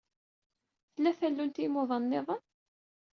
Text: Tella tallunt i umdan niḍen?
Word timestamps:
Tella 0.93 1.11
tallunt 1.19 1.57
i 1.63 1.65
umdan 1.69 2.03
niḍen? 2.11 2.41